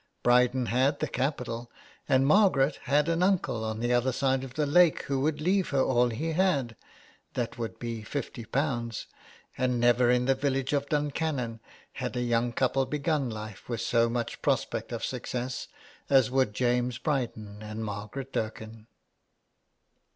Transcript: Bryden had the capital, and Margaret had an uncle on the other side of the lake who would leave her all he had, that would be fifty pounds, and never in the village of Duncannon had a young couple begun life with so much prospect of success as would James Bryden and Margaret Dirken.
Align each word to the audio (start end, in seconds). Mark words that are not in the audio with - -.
Bryden 0.23 0.65
had 0.65 0.97
the 0.97 1.07
capital, 1.07 1.69
and 2.09 2.25
Margaret 2.25 2.77
had 2.85 3.07
an 3.07 3.21
uncle 3.21 3.63
on 3.63 3.79
the 3.81 3.93
other 3.93 4.11
side 4.11 4.43
of 4.43 4.55
the 4.55 4.65
lake 4.65 5.03
who 5.03 5.19
would 5.19 5.39
leave 5.39 5.69
her 5.69 5.79
all 5.83 6.09
he 6.09 6.31
had, 6.31 6.75
that 7.35 7.59
would 7.59 7.77
be 7.77 8.01
fifty 8.01 8.43
pounds, 8.43 9.05
and 9.59 9.79
never 9.79 10.09
in 10.09 10.25
the 10.25 10.33
village 10.33 10.73
of 10.73 10.89
Duncannon 10.89 11.59
had 11.93 12.15
a 12.15 12.23
young 12.23 12.51
couple 12.51 12.87
begun 12.87 13.29
life 13.29 13.69
with 13.69 13.81
so 13.81 14.09
much 14.09 14.41
prospect 14.41 14.91
of 14.91 15.05
success 15.05 15.67
as 16.09 16.31
would 16.31 16.55
James 16.55 16.97
Bryden 16.97 17.61
and 17.61 17.85
Margaret 17.85 18.33
Dirken. 18.33 18.87